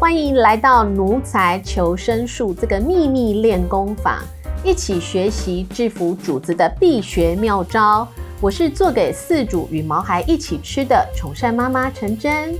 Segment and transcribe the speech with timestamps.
[0.00, 4.18] 欢迎来到奴才求生术这个秘密练功坊，
[4.64, 8.08] 一起学习制服主子的必学妙招。
[8.40, 12.54] 我是做给饲主与毛孩一起吃的宠善妈妈陈真。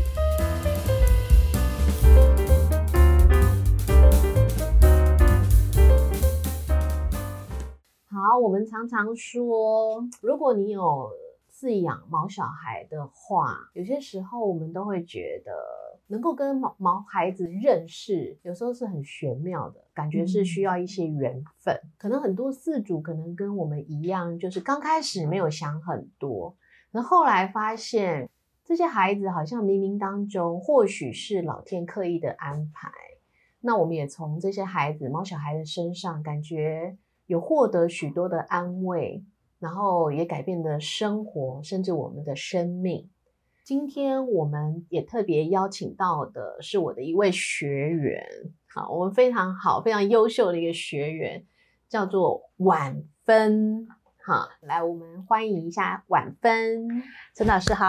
[8.11, 11.09] 好，我们常常说，如果你有
[11.50, 15.52] 饲养毛小孩的话，有些时候我们都会觉得，
[16.11, 21.81] 能够跟毛毛孩子认识，有时候是很玄妙的感觉，是需要一些缘分。
[21.96, 26.55] 可能很多饲主可能跟我们一样，就是刚开始没有想很多，
[26.91, 28.29] 那后来发现
[28.64, 32.91] 这些孩子好像冥冥当中，或许是老天刻意的安排。
[33.61, 36.98] 那我们也从这些孩子、毛小孩的身上，感觉。
[37.27, 39.22] 有获得许多的安慰，
[39.61, 43.08] 然后也改变了生活，甚至我们的生命。
[43.70, 48.27] 今天我们也特别邀请到的是我的一位学员，
[48.66, 51.44] 好，我们非常好、非常优秀的一个学员，
[51.88, 53.86] 叫做婉芬。
[54.27, 56.88] 好，来，我们欢迎一下婉芬，
[57.36, 57.86] 陈老师好。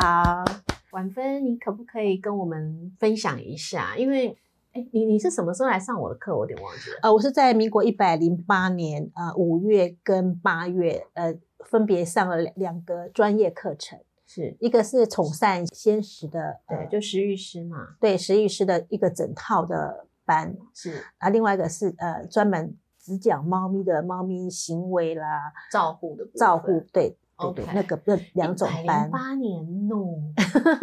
[0.91, 3.97] 婉芬，你可不可以跟我们分享一下？
[3.97, 4.37] 因为
[4.73, 6.37] 哎，你你是什么时候来上我的课？
[6.37, 6.99] 我有点忘记了。
[7.01, 11.35] 呃，我是在民国一百零八年，呃，五月跟八月，呃，
[11.65, 13.99] 分别上了两两个专业课程，
[14.33, 29.11] 是一个是宠善鲜食的，对，就食育师嘛，对，食育师的一个整套的班，是啊，另外一个是呃，专门只讲猫咪的猫咪行为啦，照护的照护，对对对，那个那两种班。
[29.11, 30.31] 八年哦，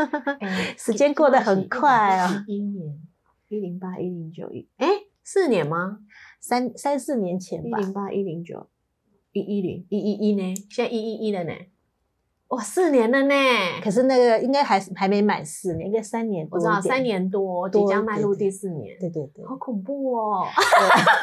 [0.77, 3.01] 时间过得很快啊，一年。
[3.51, 4.87] 一零八一零九一，哎，
[5.25, 6.01] 四年吗？
[6.39, 7.79] 三三四年前吧。
[7.79, 8.69] 一零八一零九
[9.33, 10.55] 一一零一一一呢？
[10.69, 11.53] 现在一一一了呢？
[12.49, 13.35] 哇，四年了呢！
[13.85, 16.57] 可是那个应该还是还没满四年，应该三年多。
[16.57, 18.97] 我知道三年多，即将迈入第四年。
[18.99, 20.47] 对对对，好恐怖哦！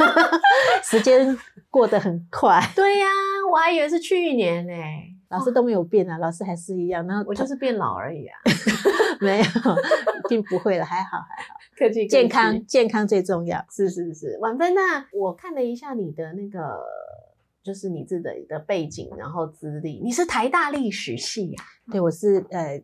[0.83, 1.35] 时间
[1.72, 2.61] 过得很快。
[2.75, 3.07] 对呀，
[3.51, 4.73] 我还以为是去年呢。
[5.29, 7.05] 老师都没有变啊，老师还是一样。
[7.07, 8.38] 然后我就是变老而已啊，
[9.19, 11.55] 没有，一定不会了，还好还好。
[11.75, 13.59] 客气，健康健康最重要。
[13.71, 16.59] 是是是，婉芬，那我看了一下你的那个，
[17.65, 21.63] 就是你自己的背景，然后资历，你是台大历史系呀？
[21.91, 22.79] 对，我是呃，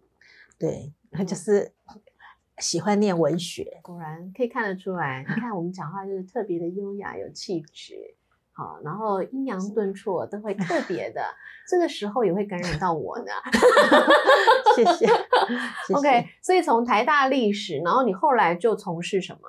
[0.57, 0.91] 对，
[1.23, 1.71] 就是
[2.57, 3.79] 喜欢念文学。
[3.83, 7.93] 果然可以看得出来，你看我们讲话就是特别的优雅有气质。
[8.53, 11.21] 好，然后阴阳顿挫都会特别的，
[11.69, 13.31] 这个时候也会感染到我呢。
[14.75, 15.07] 谢谢。
[15.93, 19.41] OK，所以从台大历史，然后你后来就从事什么？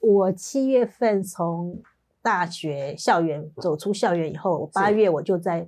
[0.00, 1.80] 我七月份从
[2.26, 5.64] 大学校园走出校园以后，八月我就在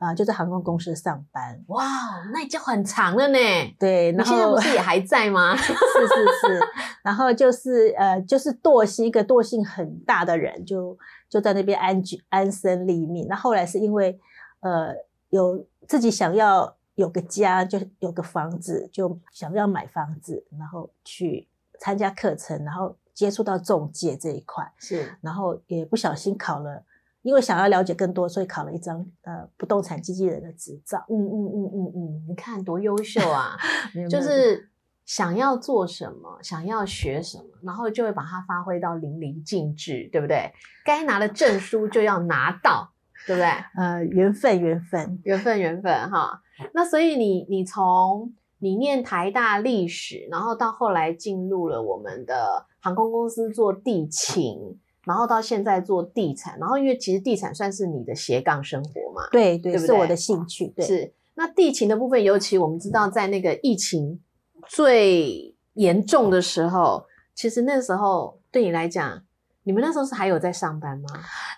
[0.00, 1.62] 啊就在航空公司上班。
[1.68, 1.84] 哇，
[2.32, 3.38] 那已经很长了呢。
[3.78, 5.54] 对，你现在不是也还在吗？
[5.56, 6.60] 是是是。
[7.04, 10.98] 然后就是呃，就是惰性一个惰性很大的人就。
[11.30, 13.24] 就在那边安居安身立命。
[13.28, 14.18] 那后来是因为，
[14.62, 14.92] 呃，
[15.28, 21.46] 有自己想要有个家，就有个房子，就想要买房子，然后去
[21.78, 26.84] 参加课程，然后接触到中介这一块，是，然后也不小心考了，
[27.22, 31.04] 因为想要了解更多，所以考了一张呃不动产经纪人的执照。
[31.08, 33.56] 嗯嗯嗯嗯嗯，你看多优秀啊，
[34.10, 34.68] 就是。
[35.06, 40.52] 想要做什么，想要学什么，然后就会把它发挥到淋漓尽致，对不对？
[40.84, 42.92] 该拿的证书就要拿到，
[43.26, 43.48] 对不对？
[43.74, 46.40] 呃，缘分，缘分，缘分，缘分，哈。
[46.74, 60.68] 那所以你，你从你念台大历史，然后到后来进入了我们的航空公司做地勤，然后到现在做地产，然后因为其实地产算是你的斜杠生活嘛，对对，是我的兴趣。
[60.68, 64.20] 对，是那地勤的部分，尤其我们知道在那个疫情。
[64.68, 67.04] 最严重的时候，
[67.34, 69.20] 其实那时候对你来讲，
[69.64, 71.06] 你们那时候是还有在上班吗？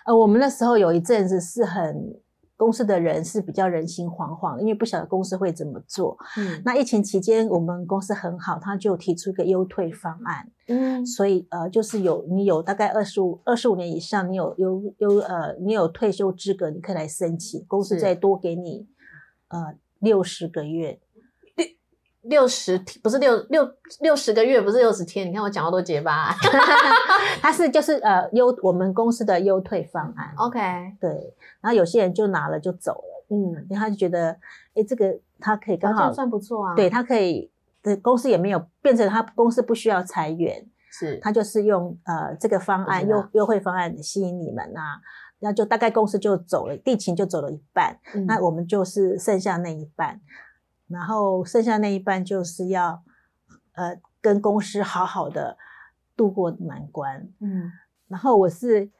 [0.05, 2.15] 呃，我们那时候有一阵子是很
[2.63, 6.17] 公司的人是比较人心惶惶，因为不晓得公司会怎么做。
[6.37, 10.49] 嗯，那疫情期间我们公司很好，他就提出一个优退方案。
[10.69, 18.87] 嗯，所以呃，就是有你有大概二十五二十五年以上，你有有有呃，你有退休资格，你可以来申请，公司再多给你
[19.49, 21.01] 呃六十个月。
[22.23, 23.69] 六十天不是六六
[24.01, 25.27] 六十个月，不是六十天。
[25.27, 26.33] 你看我讲话多结巴。
[27.41, 30.33] 他是就是呃优我们公司的优退方案。
[30.37, 30.59] OK，
[30.99, 31.09] 对。
[31.61, 34.31] 然后有些人就拿了就走了，嗯，然后他就觉得，
[34.73, 36.75] 哎，这个他可以刚好算不错啊。
[36.75, 45.01] 对他可以，的公司也没有变成他公司不需要裁员，是他就是用呃这个方案优优惠方案吸引你们啊，
[45.39, 50.21] 那就大概公司就走了，地勤就走了一半，那我们就是剩下那一半。
[50.87, 53.03] 然后剩下那一半就是要，
[53.73, 55.57] 呃，跟公司好好的
[56.15, 57.29] 渡过难关。
[57.39, 57.71] 嗯。
[58.07, 58.91] 然后我是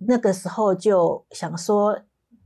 [0.00, 2.00] 那个时候就想说，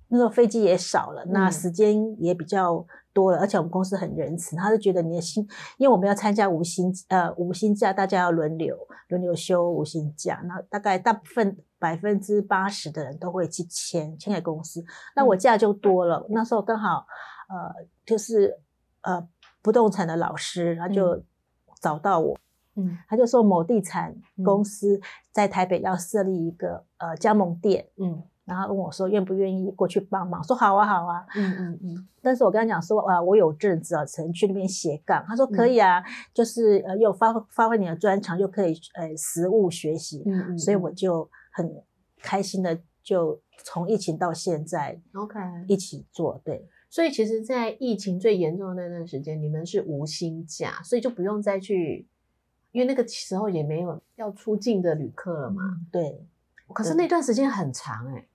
[0.09, 1.53] 那个飞机也少了，那嗯。
[1.53, 5.47] 时间也比较多了，而且我们公司很仁慈，他就觉得你的薪，
[5.79, 8.77] 因为我们要参加无薪呃无薪假，大家要轮流
[9.09, 14.83] 轮流休无薪假，那大概大部分百分之八十的人都会去签签给公司，
[15.15, 15.39] 那我嗯。
[15.39, 17.07] 假就多了，那时候刚好
[17.49, 18.59] 呃就是
[19.03, 19.27] 呃
[19.63, 21.23] 不动产的老师，他就
[21.81, 22.37] 找到我。
[22.77, 25.01] 嗯他就说某地产嗯公司
[25.31, 31.25] 在台北要设立一个呃加盟店，嗯然后问我说愿不愿意过去帮忙，说好啊好啊。
[31.37, 36.03] 嗯嗯嗯但是我跟他讲说啊，我有证子啊，曾去那边斜杠，他说嗯可以啊，
[36.35, 41.73] 就是呃又发发挥你的专长，就可以呃实物学习，嗯嗯，所以我就很
[42.21, 45.39] 开心的就从疫情到现在 OK。
[45.69, 52.07] 一起做，对所以其实，在疫情最严重的那段时间，你们是无薪假，所以就不用再去，
[52.71, 55.61] 因为那个时候也没有要出境的旅客了嘛。
[55.91, 56.25] 对。
[56.73, 58.29] 可是那段时间很长哎、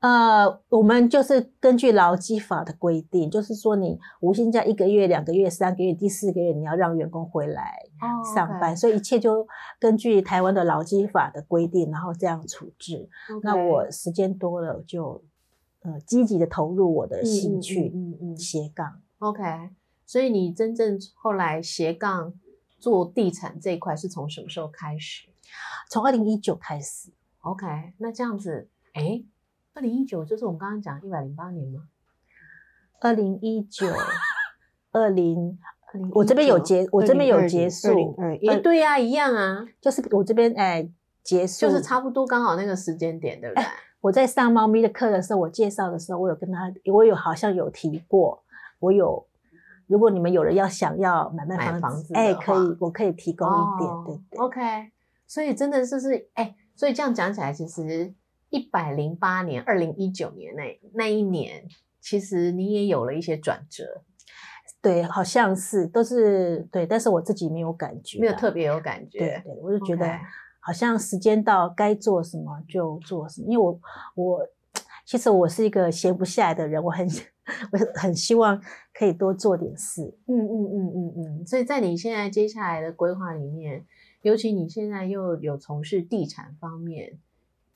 [0.00, 9.46] 呃，我们就是根据劳基法的规定，就是说你无薪假一个月、两个月、三个月，第四个月你要让员工回来哦上班，所以一切就
[9.78, 13.08] 根据台湾的劳基法的规定，然后这样处置。
[13.44, 15.22] 那我时间多了就
[15.86, 19.00] 呃积极的投入我的兴趣，嗯嗯嗯斜杠。
[19.20, 19.70] OK，
[20.04, 22.34] 所以你真正后来斜杠
[22.78, 25.28] 做地产这一块是从什么时候开始
[25.88, 27.10] 从二零一九开始
[27.42, 29.22] ，？OK，那这样子，哎，
[29.74, 31.88] 二零一九就是我们刚刚讲一百零八年吗？
[33.00, 33.86] 二零一九、
[34.90, 35.58] 二零
[35.92, 38.16] ，2019我这边有结我这边有结束
[38.62, 40.88] 对呀、一样啊，就是我这边哎
[41.22, 43.64] 结束，就是差不多刚好那个时间点，对不对？
[44.00, 48.42] 我在上猫咪的课的时候，我介绍的时候，我有跟他，我有好像有提过，
[48.78, 49.26] 我有，
[49.86, 54.38] 如果你们有人要想要买卖买房房子哎，可以，我可以提供一点，哦对对。
[54.38, 54.60] OK，
[55.26, 58.14] 所以真的就是哎，所以这样讲起来，其实
[58.50, 61.64] 一百零八年，二零一九年那那一年，
[62.00, 64.02] 其实你也有了一些转折，
[64.80, 68.52] 对，好像是都是对，但是我自己没有感觉，没有特。
[68.52, 69.18] 别有感对觉。
[69.18, 70.06] 对对，我就觉得
[70.66, 73.46] 好像时间到，该做什么就做什么。
[73.48, 73.80] 因为我
[74.16, 74.48] 我
[75.04, 77.06] 其实我是一个闲不下来的人，我很
[77.70, 78.60] 我很希望
[78.92, 80.02] 可以多做点事。
[80.26, 83.86] 嗯嗯嗯嗯嗯，所以在你现在接下来的规划里面，
[84.22, 87.16] 尤其你现在又有从事地产方面，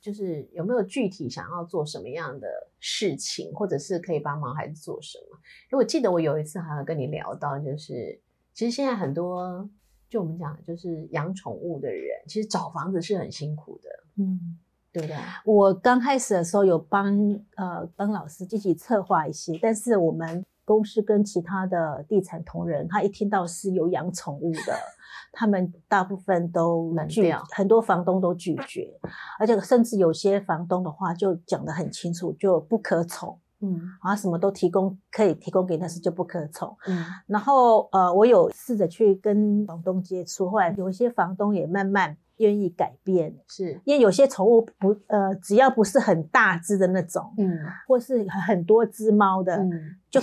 [0.01, 2.49] 就是有没有具体想要做什么样的
[2.81, 5.39] 事情，或者是可以帮忙孩子做什么？
[5.71, 8.21] 因为我记得我有一次好像跟你聊到，就是
[8.53, 9.71] 其实现在很多
[10.11, 13.89] 就我们讲的就是养宠物的人，其实找房子是很辛苦的，
[14.23, 14.59] 嗯。
[14.93, 15.17] 对不对？
[15.45, 17.17] 我刚开始的时候有帮
[17.55, 24.77] 呃帮老师积极策划一些，但是我们公司跟其他的地产同仁，他一听到是有养宠物的，
[25.31, 28.93] 他们大部分都拒，很多房东都拒绝，
[29.39, 36.77] 而且甚至有些房东的话就讲得很清楚，就不可宠，嗯啊什么都提供可以提供给，但是就不可宠。
[36.87, 50.21] 嗯然后呃，我有试着去跟房东接触，后来有一些房东也慢慢愿意改变，是因为有些宠物不呃，只要不是很大只的那种，嗯或是很多只猫的，嗯，就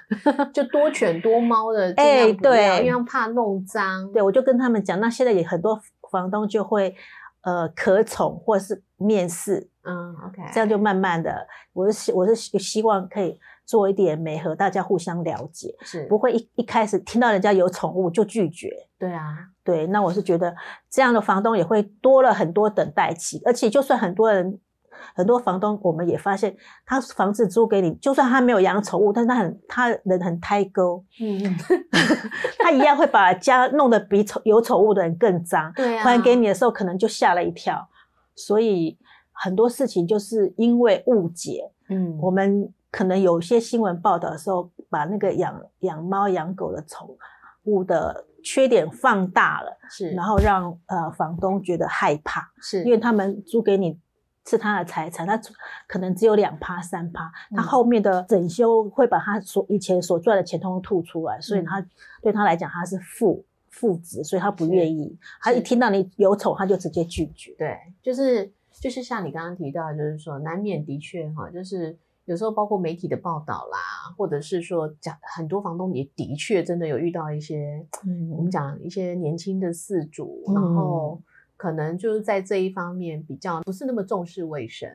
[0.52, 4.10] 就多犬多猫的， 哎对因为怕弄脏。
[4.12, 5.78] 对我就跟他们讲，那现在也很多
[6.10, 6.94] 房东就会
[7.42, 11.34] 呃可宠或是面试，嗯，OK，这样就慢慢的，
[11.72, 18.70] 我是希我是希希望可以做一点媒和，大家互相了解，是不会一一开始听到人家有宠物就拒绝。
[18.98, 20.54] 对啊，对，那我是觉得
[20.90, 24.60] 这样的房东也会多了很多等待期，而且就算很多人。
[25.14, 26.54] 很多房东，我们也发现，
[26.84, 31.56] 他房子租给你，就算他没有养宠物，但是他很他人很胎沟，嗯嗯，
[32.58, 35.72] 他一样会把家弄得比宠有宠物的人更脏。
[35.76, 37.88] 对啊，还给你的时候，可能就吓了一跳。
[38.34, 38.98] 所以
[39.40, 47.16] 很多事情就是因为误解，嗯，我们可能有些新闻报道的时候，把那个养养猫养狗的宠
[47.64, 53.98] 物的缺点放大了，是，然后让呃房东觉得害怕，是因为他们租给你。
[54.50, 55.38] 是他的财产，他
[55.86, 61.86] 可能只有两趴三趴，他嗯后面的整修会把他所以前所赚的钱通通吐出来，所以嗯他
[62.22, 65.14] 对他来讲他是负负值，所以他不愿意。
[65.42, 67.54] 他一听到你有丑，他就直接拒绝。
[67.58, 73.78] 对，就是就是像你刚刚提到，就是说难免的确哈，就是有时候包括媒体的报道啦，
[74.16, 77.86] 或者是说讲很多房东也的确真的有遇到一些，
[78.30, 81.20] 我们嗯，讲一些年轻的四主，嗯然后
[81.56, 84.88] 可能就是在这一方面比较不是那么重视卫生。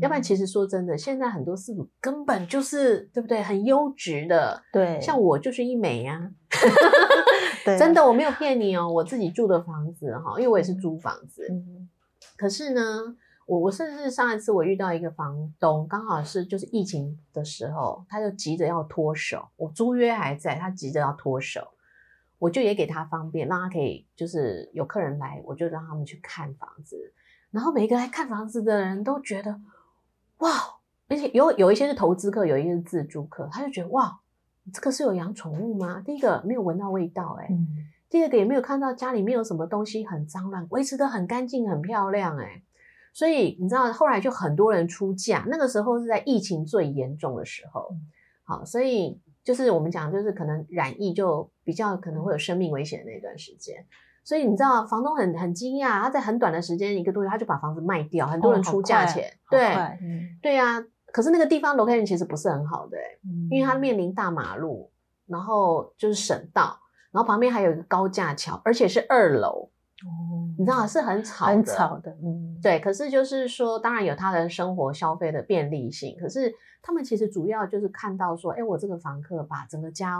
[0.00, 6.28] 要不然，其实说真的，现在很多四主根本就是对不对，很优质的，对，像我就是一枚呀、
[7.64, 11.88] 对， 真的我没有骗你哦，我自己住的房子哈，因为我也是租房子，嗯
[12.36, 13.16] 可是呢，
[13.46, 21.68] 我我甚至上一次我遇到一个房东，刚好是就是疫情的时候，他就急着要脱手，我租约还在，他急着要脱手，
[22.38, 27.12] 我就也给他方便，让他可以就是有客人来，我就让他们去看房子，
[27.50, 29.60] 然后每一个来看房子的人都觉得
[30.38, 30.50] 哇，
[31.08, 34.20] 而且有有一些是投资客，有一些是自住客，他就觉得哇，
[34.72, 36.02] 这个是有养宠物吗？
[36.04, 37.48] 第一个没有闻到味道、哎、
[38.16, 42.62] 第二个也没有看到家里面有什么东西很脏乱，维持的很干净、很漂亮、哎，
[43.12, 47.94] 所以你知道后来就很多人出嫁，那个时候是在疫情最严重的时候，
[48.42, 53.84] 好，所以就是我们讲就是可能染疫就比较可能会有生命危险的那段时间。
[54.24, 59.66] 所以你知道，房东很很惊讶，他在很短的时间一个多月，他就把房子卖掉，很多人出价快钱，好对
[60.00, 60.38] 嗯。
[60.40, 60.82] 对呀、
[61.12, 64.90] 可是那个地方 location 其实不是很好的、欸，嗯因为它面临大马路，
[65.26, 66.80] 然后就是省道，
[67.12, 69.70] 然后旁边还有一个高架桥，而且是二楼，
[70.06, 80.18] 哦你知道是很吵的，很吵的，嗯，对，可是就是说，当然有他的生活消费的便利性，可是他们其实主要就是看到说，哎，我这个房客把整个家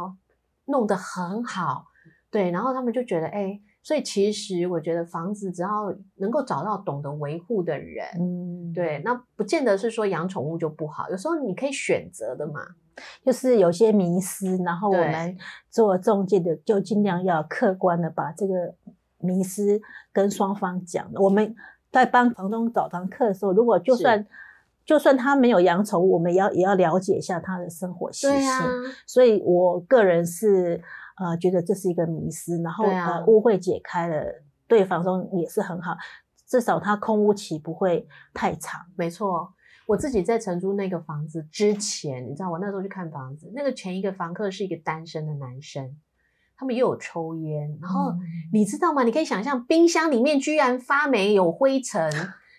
[0.66, 1.87] 弄得很好，
[2.31, 12.61] 对，然后他们就觉得，哎，所以其实我觉得房子只要能够找到懂得维护的人，嗯，对，那不见得是说养宠物就不好，有时候你可以选择的嘛，
[13.25, 15.37] 就是有些迷失，然后我对们
[15.71, 18.75] 做中介的就尽量要客观的把这个
[19.19, 19.81] 迷思
[20.12, 21.11] 跟双方讲。
[21.15, 21.55] 我们
[21.91, 24.26] 在帮房东找堂课的时候，如果就算
[24.85, 28.31] 就算他没有养宠物，我们也要也要了解一下他的生活习性。
[28.31, 28.62] 对啊，
[29.07, 30.81] 所以我个人是
[31.17, 35.97] 呃觉得这是一个迷思，然后、呃误会解开了，对房东也是很好，
[36.47, 38.81] 至少他空屋期不会太长。
[38.95, 39.53] 没错，
[39.87, 45.97] 我自己在承租那个房子之前，你知道我那时候去看房子，那个前一个房客是一个单身的男生，
[46.57, 48.19] 他们又有抽烟，然后嗯
[48.52, 49.05] 你知道吗？
[49.05, 52.11] 你可以想象冰箱里面居然发霉有灰尘，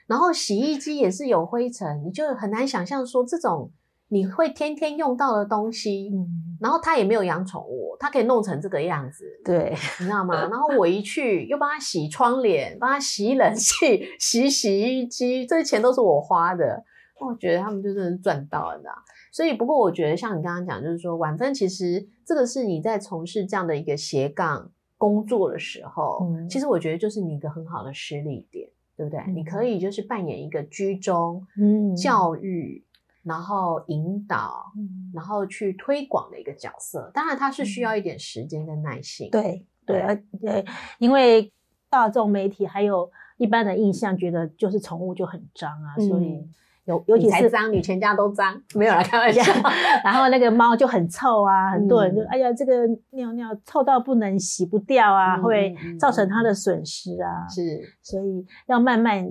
[0.08, 3.72] 然后洗衣机也是有灰尘，你就很难想象说这种
[4.08, 10.34] 你会天天用到的东西，嗯，然后他也没有养宠物，他可以弄成这个样子，对，你知道吗？
[10.48, 16.86] 然后我一去又帮他洗窗帘，帮他洗冷气、 洗洗衣机，这些钱都是我花的。
[17.20, 18.94] 我觉得他们就真的是赚到了，你知道？
[19.32, 29.20] 所以不过我觉得像你刚刚讲，就是说晚分其实这个是你在从事这样的一个斜杠工作的时候，嗯其实我觉得就是你一个很好的实力点，对不对？
[29.22, 32.84] 嗯你可以就是扮演一个居中、嗯教育，
[33.24, 37.12] 然后引导，嗯然后去推广的一个角色。
[37.14, 39.30] 当然，它是需要一点时间跟耐心。
[39.30, 40.66] 对对对，
[41.00, 41.52] 因为
[41.90, 46.46] 大众媒体还有一般的印象，觉得就是宠物就很脏啊，所以
[46.88, 49.42] 嗯有尤其是脏，你全家都脏， 没有啦，开玩笑。
[50.04, 59.30] 然后那个猫就很臭啊，很多人就嗯哎呀，这个尿尿臭到不能洗不掉啊，嗯会造成它的损失啊，是，所以要慢慢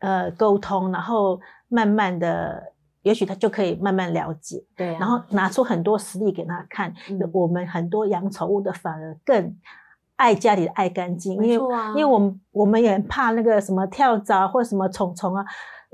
[0.00, 2.62] 呃沟通，然后慢慢的，
[3.02, 4.62] 也许他就可以慢慢了解。
[4.76, 4.98] 对啊。
[5.00, 6.94] 然后拿出很多实例给他看。
[7.10, 9.56] 嗯我们很多养宠物的反而更
[10.16, 15.44] 爱家里的爱干净，因为、啊因为我们我们也很怕那个什么跳蚤或什么虫虫啊，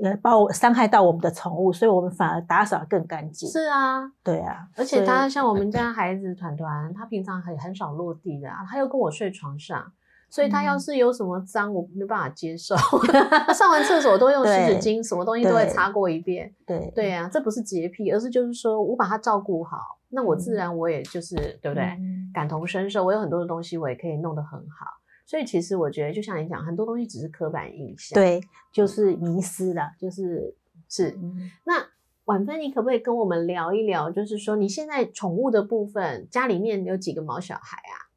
[0.03, 3.49] 呃，把我伤害到我们的宠物，所以我们反而打扫得更干净。
[3.49, 9.91] 是啊，对啊，而且他像我们家孩子团团，他平常很很少落地的啊，他又跟我睡床上。
[10.31, 12.73] 所以他要嗯是有什么脏，我没办法接受。
[12.75, 16.51] 他 上完厕所都用湿纸巾，什么东西都会擦过一遍。
[16.65, 21.83] 对对啊，这不是洁癖，而是就是说我把他照顾好，那我自嗯然我也就是对不对？
[21.83, 24.85] 嗯感同身受，我有很多的东西我也可以弄得很好。
[25.25, 30.55] 所以其实我觉得，就像你讲，很多东西只是刻板印象。，对，就是迷失了，就是
[30.89, 31.09] 是。
[31.21, 31.85] 嗯那
[32.25, 34.09] 婉芬，你可不可以跟我们聊一聊？
[34.11, 38.10] 就是说，你现在宠物的部分，家里面有几个毛小孩啊？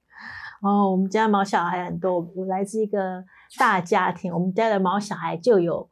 [0.65, 3.23] 哦，我们家毛小孩很多，我来自一个
[3.59, 5.89] 大家庭，我们家的毛小孩就有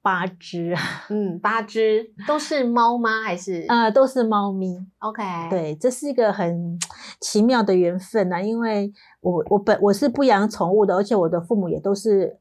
[0.00, 0.74] 八只，
[1.10, 3.20] 嗯，八只都是猫吗？
[3.22, 4.78] 还是、呃，都是猫咪。
[5.00, 6.78] OK？，对，这是一个很
[7.20, 8.90] 奇妙的缘分呐、因为
[9.20, 12.38] 我我本我是不养宠物的，而且我的父母也都是，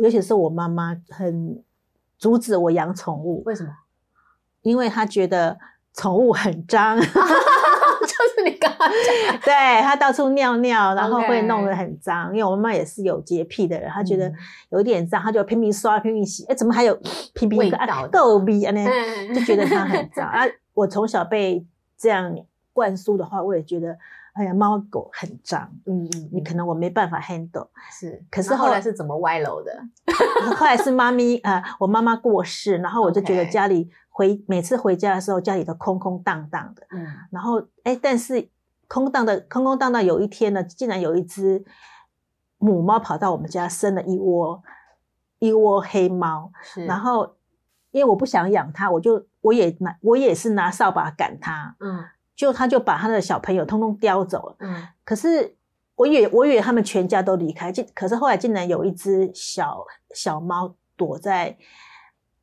[0.00, 1.60] 尤其是我妈妈很
[2.18, 3.70] 阻止我养宠物，为什么？
[4.62, 5.58] 因为她觉得
[5.92, 7.10] 宠物很脏，就 是
[8.46, 12.30] 你刚刚讲，对他到处尿尿，然后会弄得很脏。
[12.30, 14.34] 因为我妈妈也是有洁癖的人，她觉得嗯
[14.70, 16.96] 有点脏，她就拼命刷、拼命洗，哎，怎么还有
[17.34, 18.72] 拼命味个啊道的够逼啊？
[18.72, 20.44] 那嗯就觉得它很脏 啊。
[20.74, 21.66] 我从小被
[21.98, 22.34] 这样
[22.72, 23.96] 灌输的话，我也觉得，
[24.34, 27.68] 哎呀，猫狗很脏，嗯嗯，你可能我没办法 handle。
[27.90, 28.22] 是。
[28.30, 29.72] 可是后来是怎么歪楼的？
[30.56, 36.86] 后来是妈咪，呃，我妈妈过世，然后我就觉得家里回每次回家的时候，家里都空空荡荡的。
[36.88, 38.48] 嗯，然后，哎，但是
[38.88, 41.62] 空荡的空空荡荡，有一天呢，竟然有一只
[42.56, 44.62] 母猫跑到我们家生了一窝
[45.38, 46.50] 一窝黑猫，
[46.86, 47.36] 然后
[47.90, 52.02] 因为我不想养它，我就我也拿我也是拿扫把赶它，嗯，
[52.34, 55.54] 就它就把它的小朋友通通叼走了，嗯，可是
[55.94, 61.54] 我以为我以为他们全家都离开，竟可是后来竟然有一只小小猫躲在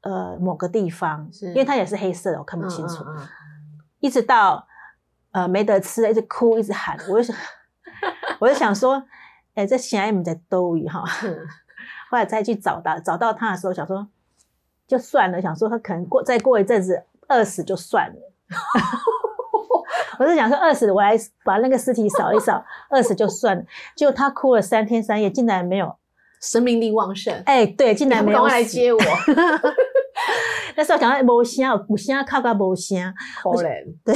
[0.04, 3.04] 呃某个地方，因为它也是黑色的，我看不清楚，
[4.00, 4.68] 一直到。
[5.34, 7.36] 呃，没得吃，一直哭，一直喊，我就想，
[8.38, 9.04] 我就想说，
[9.56, 11.04] 哎，这小孩们在兜鱼哈。
[12.12, 14.08] 后来再去找到，找到他的时候，想说
[14.88, 18.16] 就算了，想说他可能过再过一阵子饿死就算了。
[20.20, 23.64] 我是想说饿死，我来把那个尸体扫一扫，饿死就算了。
[23.96, 25.96] 结果他哭了三天三夜，竟然没有
[26.40, 27.34] 生命力旺盛。
[27.48, 29.00] 哎，对，竟然没有来接我。
[30.76, 33.14] 那时候想到无声，有声靠到无声。
[33.42, 33.84] 可怜。
[34.04, 34.16] 对，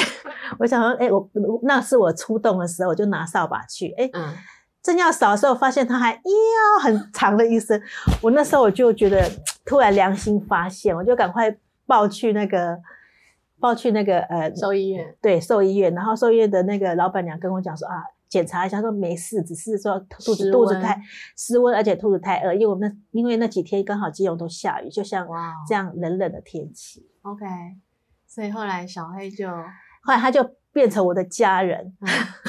[0.59, 1.29] 我想说，哎，我
[1.63, 3.93] 那是我出动的时候，我就拿扫把去。
[3.97, 4.09] 哎，
[4.81, 6.19] 正要扫的时候，发现他还呀
[6.81, 7.81] 很长的一声。
[8.21, 9.29] 我那时候我就觉得
[9.65, 12.77] 突然良心发现，我就赶快抱去那个
[13.59, 15.15] 抱去那个呃兽医院。
[15.21, 15.93] 对，兽医院。
[15.93, 17.95] 然后兽医院的那个老板娘跟我讲说啊。
[18.29, 21.00] 检查一下，说没事，只是说肚子肚子太
[21.38, 25.27] 失温，而且肚子太饿，因为我们那因为那几天刚好基隆都下雨，就像
[25.67, 27.10] 这样冷冷的天气。
[27.22, 27.46] OK，
[28.27, 31.96] 所以后来小黑就后来他就变成我的家人，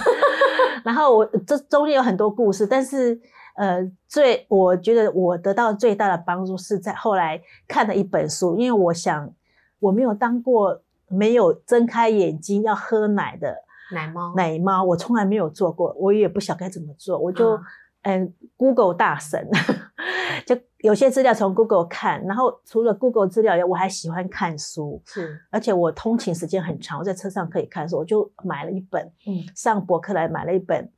[0.85, 3.21] 然后我这中间有很多故事，但是
[3.57, 9.33] 呃，最我觉得我得到最大的帮助是在后来看了一本书，因为我想
[9.79, 13.68] 我没有当过没有睁开眼睛要喝奶的。
[13.93, 17.59] 奶猫，奶猫，我从来没有做过，我也不晓该怎么做，我就
[18.03, 19.47] 嗯，Google 大神，
[20.47, 30.91] 就有些资料从 Google 看，然后除了 Google 资料，我还喜欢看书，是，而且我通勤时间很长，我在车上可以看书，我就买了一本，嗯，上博客来买了一本，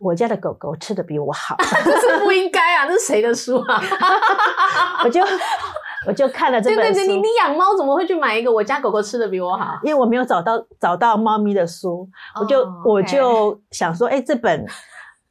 [0.00, 1.56] 我家的狗狗吃的比我好，
[2.00, 3.82] 这不应该啊，这是谁的书啊？
[5.04, 5.20] 我就。
[6.06, 7.00] 我就看了这本书。
[7.00, 9.78] 你你养猫怎么会去买一个我家狗狗吃的比我好？
[9.82, 12.08] 因为我没有找到找到猫咪的书，
[12.40, 14.64] 我就我就想说，哎，这本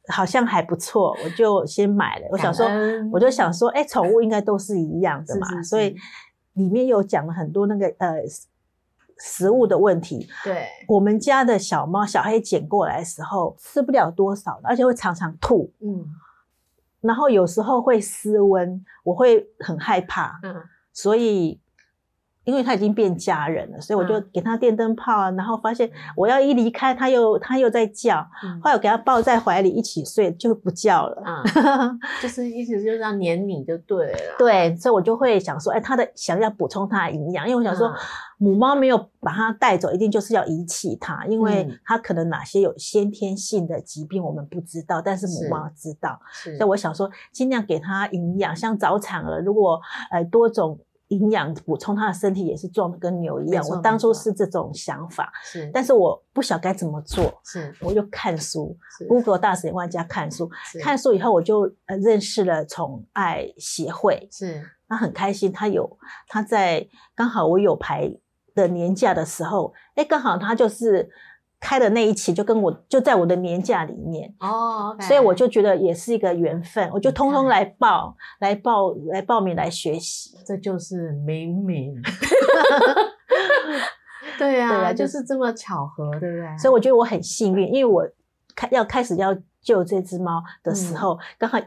[0.08, 2.26] 好像还不错，我就先买了。
[2.30, 2.66] 我想说，
[3.12, 5.96] 我就想说，哎，宠物应该都是一样的嘛，所以
[6.52, 8.16] 里面有讲了很多那个呃
[9.18, 10.28] 食物的问题。
[10.44, 15.72] 对，我们家的小猫小黑捡过来的时候吃不了多少，而且会常常吐。
[15.80, 16.06] 嗯。
[17.00, 20.54] 然后有时候会失温，我会很害怕，嗯，
[20.92, 21.59] 所以
[22.50, 25.30] 因为他已经变家人了，所以我就给他电灯泡啊。
[25.30, 28.20] 然后发现我要一离开，他又他又在叫，
[28.62, 37.94] 后来我给他抱在怀里一起睡，就不叫了，嗯， 就是意思就是要黏你就对了，对，所以我就会想说，哎，他的想要补充他的营养，因为我想说。
[38.42, 46.18] 母猫没有把它带走，一定就是要遗弃它，因为它可能哪些有先天性的疾病我们不知道，但是母猫知道。
[46.32, 49.78] 所以我想说，尽量给它营养，像早产儿，如果
[50.10, 50.78] 呃多种
[51.10, 53.64] 营养补充，他的身体也是壮的跟牛一样。
[53.68, 58.76] 我当初是这种想法，是，但是我不晓该怎么做，是，我就看书
[59.08, 68.12] ，Google 大神万家看书，看书以后我就呃认识了宠爱协会，是，他很开心，他有他在刚好我有排。
[68.52, 71.08] 的年假的时候，哎，刚好他就是
[71.60, 81.94] 开的那一期，就跟我就在我的年假里面哦，所以我就觉得也是一个缘分，我就通通来报来报来报名来学习，这就是冥冥，
[84.38, 86.58] 对呀，就是这么巧合，对不对？
[86.58, 88.08] 所以我觉得我很幸运，因为我
[88.56, 91.58] 开要开始要救这只猫的时候，刚好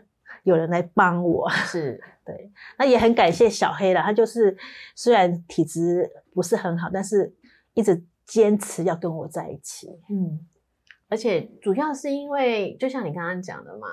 [0.43, 2.01] 有人来帮我，是。
[2.25, 4.01] 对，那也很感谢小黑了。
[4.01, 4.55] 他就是
[4.95, 7.35] 虽然体质不是很好，但是
[7.73, 9.87] 一直坚持要跟我在一起。
[10.09, 10.39] 嗯，
[11.09, 13.87] 而且主要是因为，就像你刚刚讲的嘛，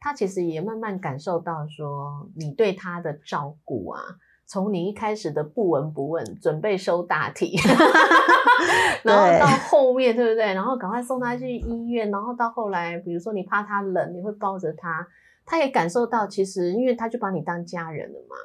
[0.00, 4.00] 他其实也慢慢感受到说你对他的照顾啊，
[4.46, 7.56] 从你一开始的不闻不问，准备收大体，
[9.02, 10.54] 然后到后面对不对？
[10.54, 15.06] 然后赶快送他去医院，然后到后来，比如说你怕他冷，你会抱着他。
[15.48, 18.36] 他也感受到，其实因为他就把你当家人了嘛。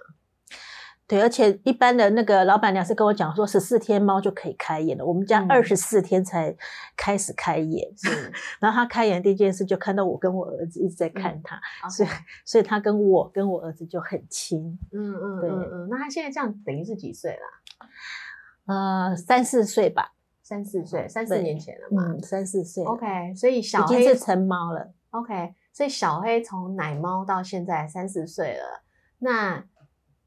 [1.11, 5.05] 对，而且一般的那个老板娘是跟我讲说，十四天猫就可以开业了。
[5.05, 6.55] 我们家二十四天才
[6.95, 8.31] 开始开眼，是。
[8.61, 11.59] 然后他开眼第一件事就看到我跟我儿子一直在看他，
[11.91, 12.09] 所以
[12.45, 14.79] 所以他跟我跟我儿子就很亲。
[14.93, 15.89] 嗯嗯，对嗯。
[15.89, 18.73] 那他现在这样等于是几岁了？
[18.73, 22.05] 呃，三四岁吧，三四岁，三四年前了嘛。
[22.07, 22.85] 嗯，三四岁。
[22.85, 24.93] OK，所以小黑已经是成猫了。
[25.09, 25.55] OK。
[25.73, 28.83] 所以小黑从奶猫到现在三四岁了，
[29.19, 29.61] 那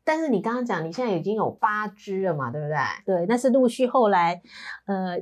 [0.05, 2.77] 但是你刚刚讲你现在已经有八只了嘛，对不对？
[3.07, 4.41] 对，那是陆续后来，
[4.87, 5.19] 呃，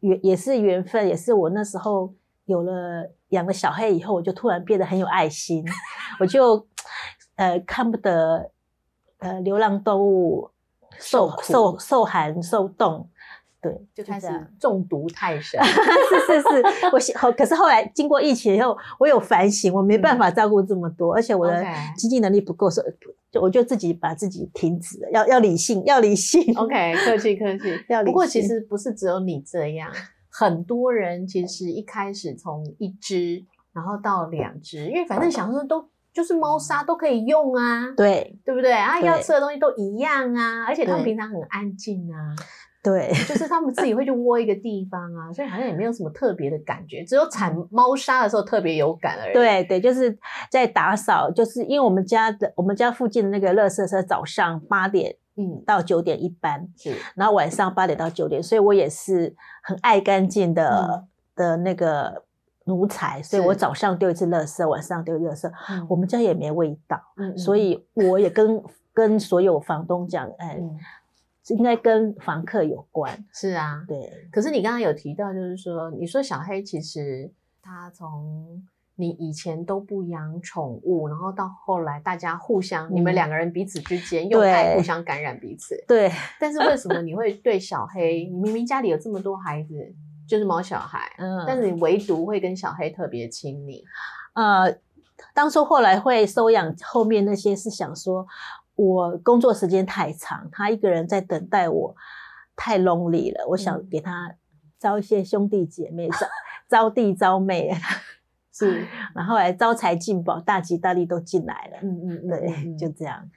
[0.00, 2.12] 也也是缘分，也是我那时候
[2.46, 5.64] 有了养了小黑以后，我就突然变得很有爱心，
[6.18, 6.66] 我就
[7.36, 8.50] 呃看不得
[9.18, 10.50] 呃流浪动物
[10.98, 13.08] 受受受寒受冻。
[13.66, 14.28] 对，就开始
[14.60, 15.60] 中毒太深。
[15.64, 21.64] 是是是，我后可是后来经过疫情以后，我有反省，我没办法照顾这么多，而且我的
[21.96, 22.86] 经济能力不够，所以
[23.32, 25.10] 就我就自己把自己停止了。
[25.10, 26.42] 要要理性，要理性。
[26.56, 27.76] OK，客气客气。
[27.88, 29.90] 要不过其实不是只有你这样，
[30.30, 38.98] 很多人其实一开始从一只，然后到两只，因为反正想说都就是猫砂都可以用啊，对对不对啊？
[39.00, 42.34] 要吃的东西都一样啊，而且他们平常很安静啊。
[42.86, 49.34] 对， 就是他们自己会去窝一个地方啊，所以好像也没有什么特别的感觉，只有铲猫砂的时候特别有感而已。
[49.34, 50.16] 对对，就是
[50.52, 55.60] 在打扫，就是因为我们家的我们家附近的那个垃圾车早上八点嗯。
[55.66, 62.22] 到九点一班，是，然后晚上八点到九点，所以我也是很爱干净的的那个
[62.66, 65.50] 奴才，所以我早上丢一次垃圾，晚上丢垃圾，
[65.88, 67.00] 我们家也没味道，
[67.36, 67.56] 所。
[67.56, 68.62] 以我也跟
[68.94, 70.60] 跟所有房东讲，哎。
[71.48, 74.28] 应该跟房客有关，是啊，对。
[74.32, 77.30] 可是你刚刚有提到，就是说，你说小黑其实
[77.62, 78.64] 他从
[78.96, 86.10] 你以前都不养宠物，然后到后来大家互相，你们两个人彼此之间又爱互相感染彼此，对。
[86.40, 88.24] 但是为什么你会对小黑？
[88.24, 89.94] 你明明家里有这么多孩子，
[90.26, 93.84] 就是毛小孩，嗯，但是你唯独会跟小黑特别亲密？
[94.34, 94.76] 呃，
[95.32, 98.26] 当初后来会收养后面那些是想说。
[98.76, 101.96] 我工作时间太长，他一个人在等待我，
[102.54, 103.46] 太 lonely 了。
[103.48, 104.34] 我想给他
[104.78, 106.26] 招一些兄弟姐妹，招
[106.68, 107.74] 招弟招妹，
[108.52, 111.78] 是，然后来招财进宝，大吉大利都进来了。
[111.82, 113.28] 嗯嗯，对，就这样。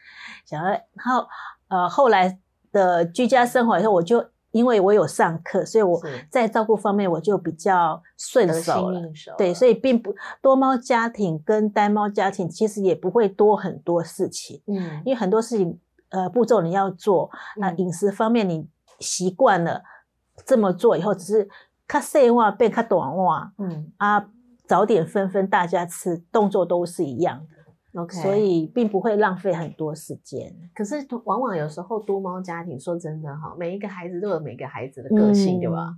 [0.46, 1.28] 想要，然后
[1.70, 2.38] 呃，后来
[2.72, 4.30] 的居家生活以后，我就。
[4.52, 9.02] 因为我有上课，所以我在照顾方面我就比较顺手了。
[9.38, 14.62] 对，所以并不多猫家庭跟单猫家庭其实也不会多很多事情。
[14.66, 18.68] 嗯，因为很多事情呃步骤你要做，那饮食方面你
[19.00, 19.84] 习惯了
[20.46, 21.50] 这么做以后，只是
[21.88, 24.26] 它细话变它短话，嗯啊
[24.66, 27.59] 早点分分大家吃，动作都是一样的。
[27.96, 30.54] OK，所以并不会浪费很多时间。
[30.76, 35.96] 可是往往有时候多猫家庭，说真的哈，每一个孩子都有每个孩子的个性，对吧？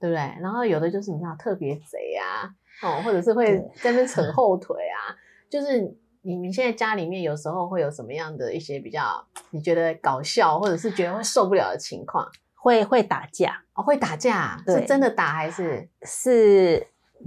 [0.00, 0.22] 对不对？
[0.40, 2.48] 然后有的就是你知道特别贼啊，
[2.82, 5.12] 哦，或者是会在那边扯后腿啊。
[5.50, 12.26] 就是你们现在家里面有时候会有什么样的一些比较你觉得搞笑，或者是觉得会受不了的情况？
[12.54, 16.86] 会会打架哦，会打架，是真的打还是是？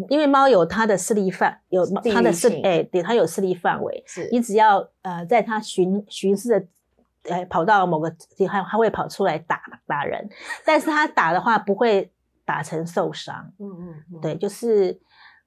[0.10, 4.04] 因为猫有它的视力范，有它的视哎，对，它有视力范围。
[4.08, 6.66] 是，你只要呃，在它巡巡视的，
[7.34, 10.30] 呃，跑到某个地方，它会跑出来打打人。
[10.66, 12.12] 但是它打的话，不会
[12.46, 13.52] 打成受伤。
[13.60, 13.68] 嗯
[14.14, 14.98] 嗯，对，就是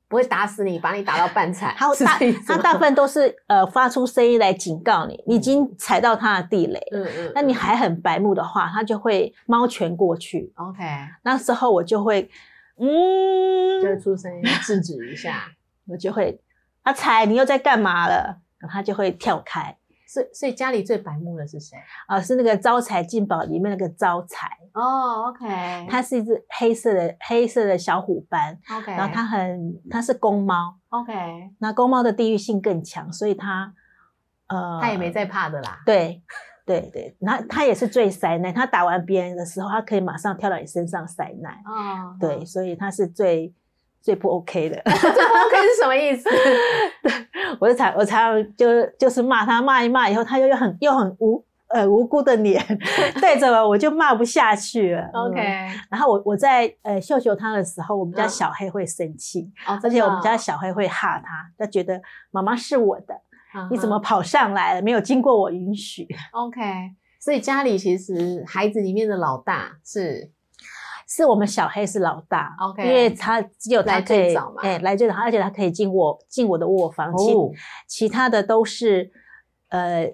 [0.08, 1.74] 不会打死你，把你打到半残。
[1.76, 6.78] 它大，它大部分都是呃发出声音来警告你，你已经踩到它的地雷。
[6.92, 10.52] 嗯嗯，那你还很白目的话，它就会猫拳过去。
[10.56, 10.82] OK，
[11.22, 12.30] 那时候我就会。
[12.76, 15.48] 嗯，就会出声音制止一下，
[15.86, 16.40] 我就会
[16.82, 18.40] 阿财，你又在干嘛了？
[18.58, 19.76] 然后他就会跳开。
[20.06, 22.20] 所以，所以家里最白目的是谁啊？
[22.20, 25.28] 是那个招财进宝里面那个招财哦。
[25.28, 28.56] OK，它是一只黑色的黑色的小虎斑。
[28.70, 30.78] OK，然后它很它是公猫。
[30.90, 31.12] OK，
[31.58, 33.74] 那公猫的地域性更强，所以它
[34.46, 35.80] 呃，它也没在怕的啦。
[35.84, 36.22] 对。
[36.66, 41.60] 对对，那他也是最塞奶，他打完别人的时候，他可以马上跳到你身上塞奶。
[41.66, 43.52] 哦，对，所以他是最
[44.00, 44.80] 最不 OK 的。
[44.84, 46.28] 最不 OK 是什么意思？
[47.60, 48.66] 我就常我常常就
[48.98, 52.62] 就是骂他，骂一骂以后，他又又很又很无呃无辜的脸
[53.20, 55.08] 对着我，我就骂不下去了。
[55.12, 55.38] OK，
[55.90, 62.00] 然后我我在呃秀秀他的时候，我们家小黑会生气，而且我们家小黑会吓他，他觉得
[62.30, 63.14] 妈妈是我的。
[63.70, 64.82] 你怎么跑上来了？
[64.82, 66.06] 没有经过我允许。
[66.32, 66.60] OK，
[67.20, 70.30] 所以家里其实孩子里面的老大是，
[71.08, 72.54] 是我们小黑是老大。
[72.60, 77.14] OK，因为他只有他可以，哎，来最早，而且他可以进我进我的卧房。
[77.16, 77.32] 其
[77.86, 79.10] 其他的都是，
[79.68, 80.12] 呃，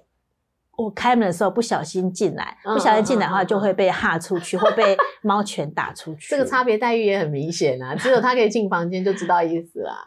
[0.77, 6.29] 我开门的时候不小心进来，不小心进来的话就会被吓出去， 会被猫拳打出去。
[6.29, 10.05] 这个差别待遇也很明显啊， 只有他可以进房间就知道意思啦。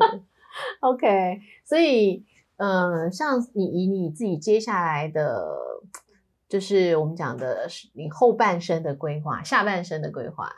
[0.80, 2.26] OK，所以。
[2.56, 5.44] 嗯，像你以你自己接下来的，
[6.48, 10.48] 就是我们讲的是你后半生的规划，下半生的规划。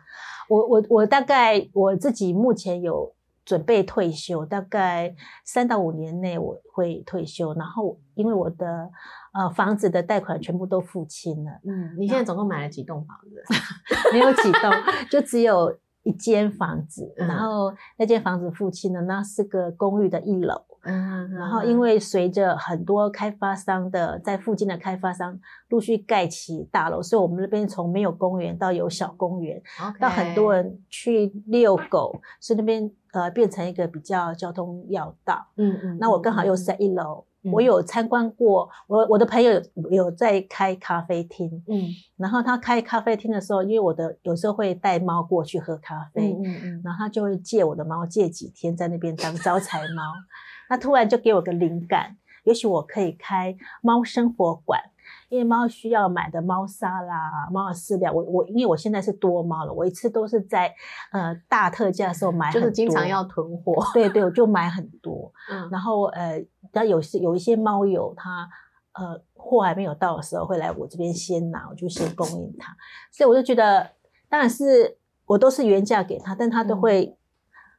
[0.48, 7.54] 我我我大概我自己目前有准备退休，大概三到五年内我会退休。
[7.54, 8.90] 然后因为我的
[9.32, 13.42] 呃房子的贷款全部都付清了，嗯，你现在总共买了几栋房子？
[14.12, 14.70] 没有几栋，
[15.10, 15.74] 就只有
[16.04, 17.12] 一间房子。
[17.18, 20.54] 嗯然后那间房子付清了，那是个公寓的一楼。
[20.86, 25.40] 嗯，然后因为随着很多开发商的在附近的开发商
[25.70, 29.62] 陆续盖起大楼，所以我们那边从没有公园到有小公园，
[29.98, 35.46] 到很多人去遛狗，所以那边呃变成一个比较交通要道。
[35.56, 41.88] 嗯嗯，那我刚好又是在一楼，嗯我有参观过，我我的朋友有有在开咖啡厅，嗯。
[42.16, 46.60] 然后他开咖啡厅的时候，因为我的有时候会带猫过去喝咖啡，嗯嗯。
[46.64, 50.02] 嗯，然后他就会借我的猫借几天在那边当招财猫。
[50.68, 54.80] 那突然就给我个灵感，也许我可以开猫生活馆，
[55.28, 60.72] 因为猫需要买的猫砂啦、猫的饲料，我我因为我现在是多猫了，我一次都是在
[61.12, 63.44] 呃大特价的时候买就是经常要囤。
[63.58, 65.30] 货，对对，我就买很多。
[65.50, 65.68] 嗯。
[65.70, 68.48] 然后呃，然后有些有一些猫友他
[68.94, 72.76] 呃货还没有到的时候会来我这边先拿，我就先供应他，
[73.12, 73.90] 所以我就觉得，
[74.28, 77.16] 当然是我都是原价给他，但他都嗯会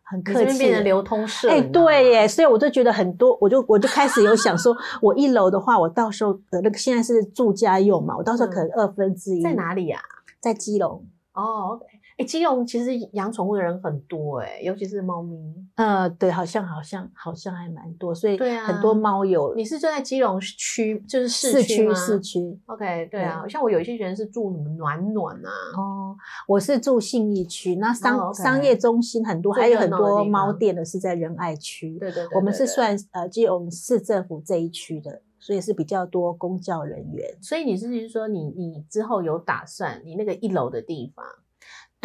[0.03, 0.57] 很客气地。
[0.59, 9.53] 变成流通社，哎，对耶，所以我就觉得很多，我就我就开始有想说，我一楼的话，我到时候呃那个现在是住家用嘛，我到时候可能二分之一在？
[9.53, 9.99] 哪里呀？
[10.39, 11.03] 在基隆。
[11.33, 11.79] 哦
[12.17, 15.37] 哎，基隆其实养宠物的人很多哎，尤其是猫咪。
[15.75, 22.57] 呃，对，好像好像好像还蛮多，所以对啊很多猫友你是住在基隆区，就是市市区吗市区。
[22.67, 26.15] OK，对啊，像我有一些人是住什么暖暖啊，哦，
[26.47, 31.97] 我是住信义区，那商、商业中心很多，还有很多猫店的是在仁爱区。
[31.99, 37.37] 对对对，我们是算呃基隆市政府这一区的，所以是比较多公教人员。
[37.41, 41.25] 所以你是说你你之后有打算，你那个一楼的地方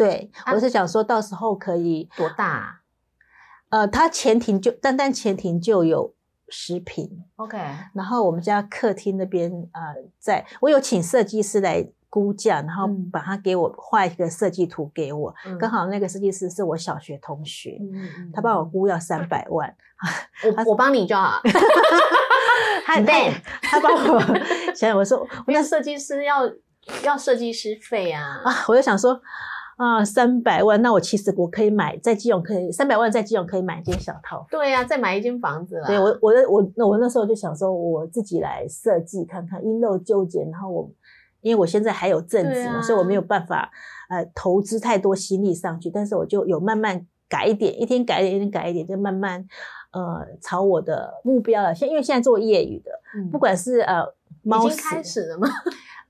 [0.05, 2.47] 对，啊我是想说到时候可以，多大？
[2.47, 2.77] 啊
[3.69, 6.13] 呃，它前庭就单单前庭就有
[6.49, 7.57] 十平，？OK，
[7.93, 9.81] 然后我们家客厅那边呃，
[10.19, 13.09] 在我有请设计师来估价，然后嗯。
[13.09, 15.57] 把它给我画一个设计图给我，嗯。
[15.57, 17.77] 刚好那个设计师是我小学同学。
[17.79, 19.73] 嗯他帮我估要三百万，
[20.65, 20.71] 我。
[20.71, 21.39] 我帮你就好，
[22.85, 23.33] 他 很累。
[23.61, 24.19] 他帮我
[24.75, 26.41] 想想，我说因为设计师要
[27.03, 29.21] 要设计师费啊，啊，我就想说
[29.81, 34.47] 啊，三百万，那我其实我可以买在基隆可以三百万在基隆可以买一间小套房。
[34.51, 35.87] 对啊，再买一间房子啦。
[35.87, 40.47] 对我，我的我那我那时候就想说，我自己来设计看看，因陋就简。
[40.51, 40.91] 然后我
[41.41, 43.71] 因为我现在还有正职嘛，啊所以我没有办法
[44.09, 49.43] 呃投资太多心力上去，但是我就有慢慢改一点，一天改一点，一天改一点，就慢慢
[49.93, 51.73] 呃朝我的目标了。
[51.73, 54.03] 现因为现在做业余的，嗯不管是呃
[54.43, 55.47] 猫已经开始了吗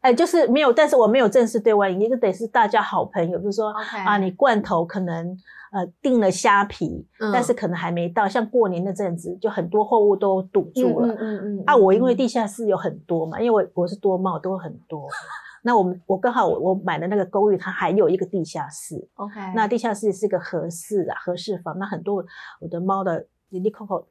[0.01, 3.71] 哎，就是没有，但是我没有正式对外营业，就得是大家好朋友，比如说
[4.05, 5.27] 啊，你罐头可能
[5.71, 11.13] 呃订了虾皮，嗯但是可能还没到，像过年那阵子，就很多货物都堵住了。
[11.13, 15.07] 嗯嗯嗯啊，我因为嗯地下室有很多嘛，因为我我是多猫，都很多。
[15.63, 21.77] 那我们我刚好我我买的那个公寓，它还有一个地下室，OK，那地下室是个合适啊，合适房。
[21.77, 22.25] 那很多
[22.59, 23.23] 我的猫的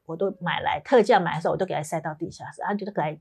[0.07, 3.16] 我都买来特价买的时候，我都给它塞到地下室，啊，就是给它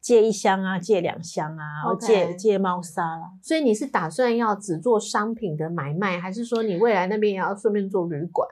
[0.00, 3.30] 借一箱啊，借两箱啊，借借猫砂啦。
[3.42, 8.48] 所以你是打算要只做商品的买卖，还是说你未来那边也要顺便做旅馆？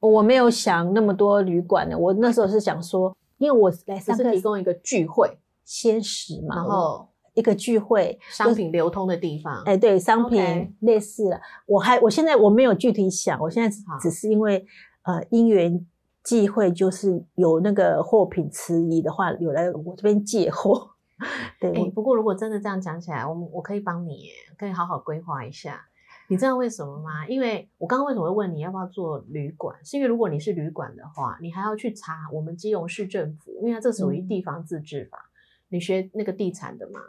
[0.00, 9.60] 我没有想那么多旅馆的，我那时候是想说，因为我来只上课是提供一个聚会，鲜食嘛，然后一个聚会，商品流通的地方。
[9.64, 11.40] 哎，对，商品类似了。
[11.66, 14.64] 我还我现在我没有具体想，我现在只是因为
[15.08, 15.86] 呃因缘
[16.22, 20.90] 际会，就是有那个货品迟疑的话，有来我这边借货。
[21.58, 24.26] 对，不过如果真的这样讲起来，我们我可以帮你，
[24.58, 25.86] 可以好好规划一下。
[26.28, 27.26] 你知道为什么吗？
[27.26, 35.30] 因为我刚刚为什么会问你要不要做旅馆，是因为如果你是旅馆的话，你还要去查我们基隆市政府，因为它这属于嗯地方自治法，
[35.70, 37.00] 你学那个地产的嘛，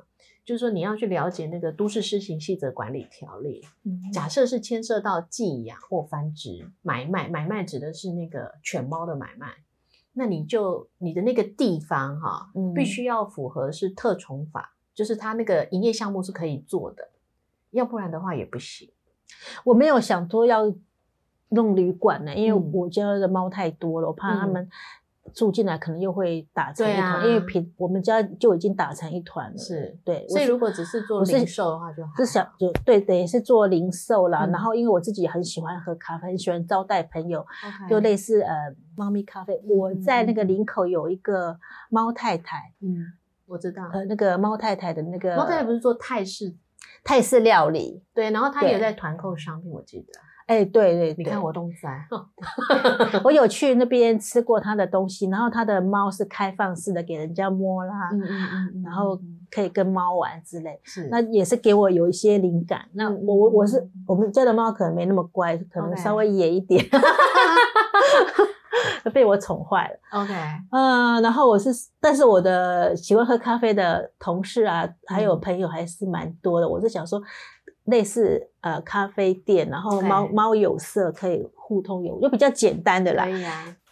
[0.46, 3.64] 就是说你要去了解那个都市施行细则管理条例。
[3.84, 9.48] 嗯假设是牵涉到寄养或繁殖、买卖，买卖指的是那个犬猫的买卖，
[10.14, 17.10] 那你就你的那个地方哈、嗯必须要符合是特宠法，就是它那个营业项目是可以做的，
[17.72, 18.90] 要不然的话也不行。
[19.64, 20.74] 我没有想说要
[21.50, 24.70] 弄旅馆呢，因为嗯我家的猫太多了，我怕它嗯们
[25.34, 29.58] 住进来可能又会打成一团，因为平我们家就已经打成一团了。
[29.58, 34.46] 是对，所以如果只是做零售的话就还好，是想就对，等于是做零售啦。
[34.46, 37.46] 嗯然后因为我自己很喜欢喝咖啡，很喜欢招待朋友，
[37.90, 38.54] 就类似呃
[38.96, 39.62] 猫咪咖啡。
[39.68, 41.58] 我在那个林口有一个
[41.90, 43.06] 猫太太，嗯，
[43.46, 43.90] 我知道。
[43.94, 46.56] 呃，那个猫太太的那个猫太太不是做泰式
[47.04, 50.20] 泰式料理，对，然后他对也在团购商品，我记得。
[50.50, 52.04] 哎，对对，你看我都在，
[53.24, 59.20] 我有去那边吃过他的东西，然后他的猫是开放式的，给人家摸啦，嗯嗯嗯，然后
[59.52, 62.82] 可以跟猫玩之类，是，那也是给我有一些灵感。
[62.94, 66.84] 那我我我是我们家的猫可能没那么乖，可能稍微野一点。
[69.12, 70.22] 被我宠坏了。
[70.22, 70.34] OK，
[70.72, 76.70] 嗯，然后我是，但是我的喜欢喝咖啡的同事啊，还有朋友还是蛮多的。
[76.70, 77.20] 我是想说，
[77.90, 83.26] 类似呃咖啡店，然后猫猫有色可以互通有，就比较简单的啦。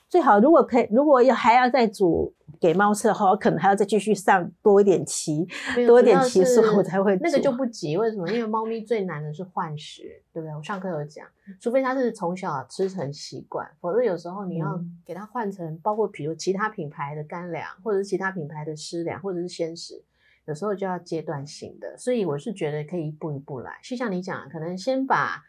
[0.10, 5.45] 最好如果可以，如果要还要再煮给猫吃的话，我可能还要再继续上多一点期，
[5.86, 7.17] 多一点期数我才会。
[7.21, 8.25] 那个就不急，为什么？
[8.31, 10.55] 因为猫咪最难的是换食，对不对？
[10.55, 11.27] 我上课有讲，
[11.60, 20.01] 除非它是从小吃成习惯，否则有时候你要给它换成，包括比如其他品牌的干粮，或者是其他品牌的湿粮，或者是鲜食，
[20.47, 21.97] 有时候就要阶段性的。
[21.97, 25.43] 所以我是觉得可以一步一步来，就像你讲，可能先把。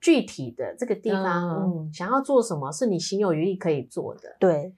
[0.00, 4.70] 具体的这个地方，嗯，想要做什么是你心有余力可以做的，对，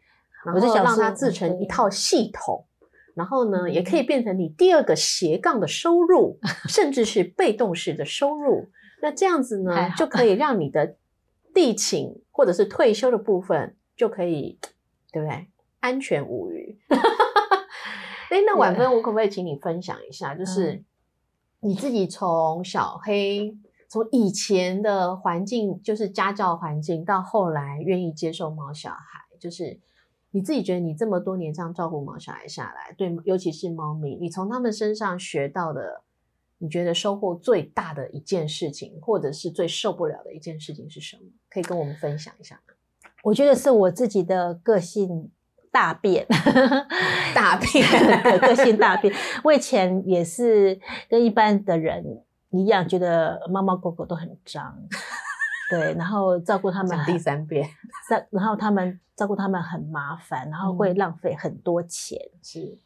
[0.44, 2.64] 然后让它制成一套系统，
[3.12, 8.68] 然后呢，也可以变成你第二个斜杠的收入，甚至是被动式的收入。
[9.02, 10.94] 那这样子呢，就可以让你的
[11.52, 14.60] 地勤或者是退休的部分就可以，
[15.10, 15.48] 对不对？
[15.80, 16.78] 安全无虞。
[18.30, 20.82] 哎，那婉芬，我可不可以请你分享一下，就是
[21.60, 23.56] 你自己从小黑。
[23.88, 28.98] 从以前的环境，就是家教环境，到后来愿意接受毛小孩，
[29.38, 29.78] 就是
[30.32, 36.02] 你自己觉得你这么多年这样照顾毛小孩下来，对，尤其是猫咪，你从他们身上学到的，
[36.58, 41.22] 你觉得收获最大的一件事情，或者是最受不了的一件事情是什么？
[41.48, 42.74] 可以跟我们分享一下吗？
[43.22, 45.30] 我觉得是我自己的个性
[45.70, 46.26] 大变，
[47.34, 47.86] 大变，
[48.40, 49.14] 个性大变。
[49.44, 52.22] 我以前也是跟一般的人。
[52.50, 54.74] 一样觉得猫猫狗狗都很脏，
[55.68, 57.68] 对，然后照顾他们第三遍，
[58.08, 62.18] 然然后他们照顾他们很麻烦，然后会浪费很多钱。
[62.42, 62.78] 是，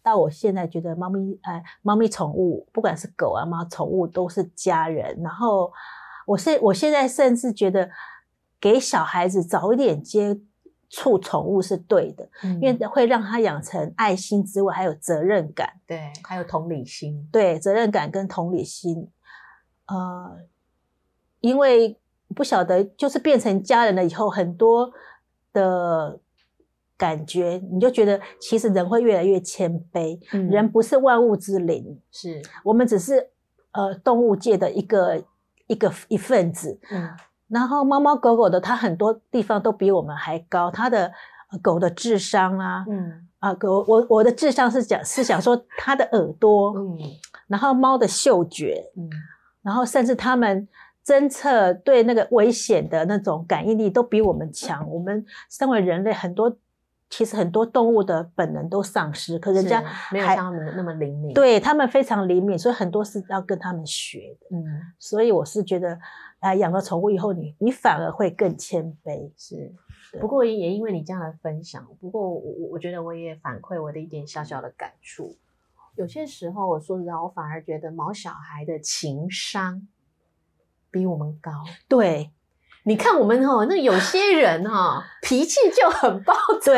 [0.00, 5.18] 到我现在觉得猫咪，哎，猫咪宠物，不管是狗啊猫，宠物都是家人。
[5.24, 5.72] 然后，
[6.26, 7.90] 我是我现在甚至觉得
[8.60, 10.38] 给小孩子早一点接。
[10.88, 12.28] 处宠物是对的，
[12.60, 19.08] 因为会让他养成爱心之外，还有责任感，对，还有同理心，对，责任感跟同理心，
[19.86, 20.38] 呃，
[21.40, 21.98] 因为
[22.34, 24.92] 不晓得，就是变成家人了以后，很多
[25.52, 26.20] 的
[26.96, 30.18] 感觉，你就觉得其实人会越来越谦卑，
[30.50, 32.40] 人不是万物之灵，是。
[32.64, 33.30] 我们只是
[33.72, 35.24] 呃动物界的一个
[35.66, 37.10] 一个一份子，嗯。
[37.48, 40.70] 然后猫猫狗狗的，它很多地方都比我们还高。
[40.70, 41.12] 它的
[41.62, 46.98] 狗的智商啊，嗯啊狗我我的智商是讲是想说它的耳朵，嗯，
[47.46, 49.08] 然后猫的嗅觉，嗯，
[49.62, 50.66] 然后甚至它们
[51.04, 54.90] 侦测对那个危险的那种感应力都比我们强。
[54.90, 56.52] 我们身为人类，很多
[57.08, 59.80] 其实很多动物的本能都丧失，可人家
[60.10, 64.56] 没有像他们那么灵敏，对他们非常灵敏，所以很多是要跟他们学的。
[64.56, 64.64] 嗯，
[64.98, 65.96] 所以我是觉得。
[66.46, 69.32] 啊，养了宠物以后，你你反而会更谦卑。
[69.36, 69.74] 是，
[70.20, 75.36] 不过也因为你这样的分享，不过我我我觉得我也反馈我的一点小小的感触。
[75.96, 79.88] 有些时候，我说实话，我反而觉得毛小孩的情商
[80.90, 81.50] 比我们高。
[81.88, 82.30] 对，
[82.84, 86.72] 你看我们哈，那有些人哈脾气就很暴躁，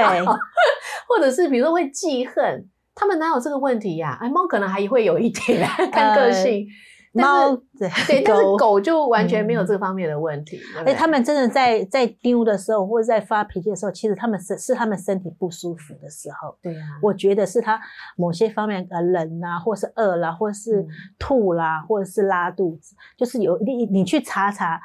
[1.06, 4.16] 或者是比如说会记恨，他们哪有这个问题呀？
[4.20, 6.66] 哎，猫可能还会有一点 看个性。
[7.12, 7.90] 猫 对，
[8.24, 10.60] 但是狗就完全没有这方面的问题。
[10.84, 16.56] 哎，他们真的在在丢的时候，或者在发脾气的时候，其实他们是是他们身体不舒服的时候。
[16.60, 17.80] 对啊，我觉得是他
[18.16, 20.86] 某些方面呃冷啦，或是饿啦，或是
[21.18, 24.80] 吐啦，或者是拉肚子，就是有你你去查查，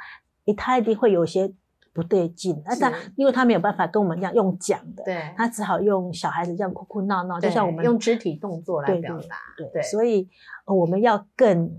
[0.56, 1.52] 他一定会有些
[1.94, 2.62] 不对劲。
[2.66, 9.36] 那他因为他没有办法跟我们一样用讲的，对，他只好用小孩子这样哭哭闹闹，就像我们用肢体动作来表达。
[9.74, 10.30] 对，所以
[10.66, 11.70] 我们要更。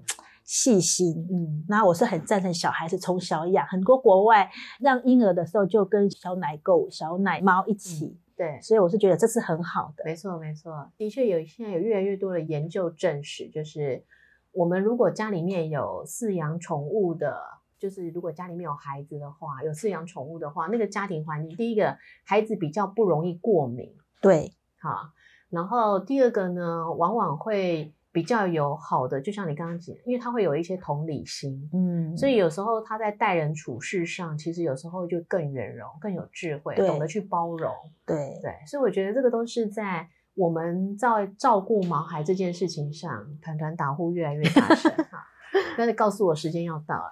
[0.44, 10.04] 细心，嗯，那我是很赞成小孩子从小养，很多国外让婴儿的时候就跟小奶狗、小奶猫一起，对，所以我是觉得这是很好的。
[10.04, 14.04] 没错，没错，的确有现在有越来越多的研究证实，就是
[14.52, 17.40] 我们如果家里面有饲养宠物的，
[17.78, 23.90] 就是如果家里面有孩子的话，有饲养宠物的话，那个家庭环境，第一个孩子比较不容易过敏，
[24.20, 25.08] 对，好，
[25.48, 27.94] 然后第二个呢，往往会。
[28.14, 37.74] 比较有好的，就像你刚刚讲，因为他会有一些同理心，嗯，所以有时候他在待人处事上，其实有时候就更圆融、更有智慧，懂得去包容，
[38.06, 43.10] 对对，所以我觉得这个都是在我们在照顾毛孩这件事情上，
[43.42, 45.18] 团团打呼越来越大声哈，
[45.76, 47.10] 但是告诉我时间要到了。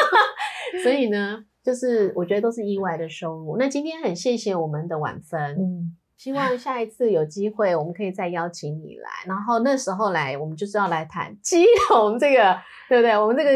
[0.82, 3.58] 所以呢，就是我觉得都是意外的收入。
[3.58, 5.96] 那今天很谢谢我们的晚芬，嗯。
[6.24, 12.58] 希望下一次有机会，我们可以再邀请你来，然后那时候来，我们就是要来谈基隆这个，
[12.88, 13.14] 对不对？
[13.14, 13.50] 我们这个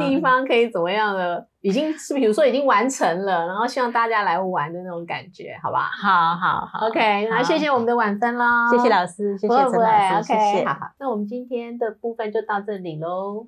[0.00, 1.46] 地方可以怎么样的？
[1.60, 5.90] 已经是比如说已经完成了，然后希望大家来玩的那种感觉，好吧？
[6.02, 13.46] 好好好，OK，那谢谢我们的晚餐喽，谢谢老师，谢谢陈老师，OK，好好，那我们今天的部分就到这里喽。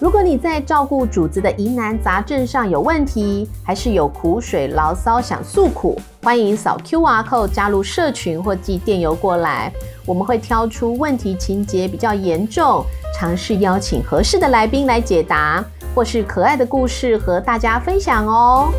[0.00, 9.70] 如果你在照顾主子的疑难杂症上有问题，还是有苦水牢骚想诉苦，欢迎扫 Q R code 加入社群或寄电邮过来，
[10.06, 12.82] 我们会挑出问题情节比较严重，
[13.14, 15.62] 尝试邀请合适的来宾来解答，
[15.94, 18.72] 或是可爱的故事和大家分享哦。